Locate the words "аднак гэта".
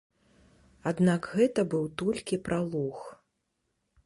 0.91-1.67